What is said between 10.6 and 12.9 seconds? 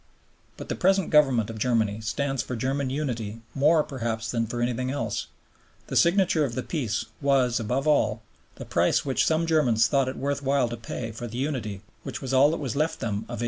to pay for the unity which was all that was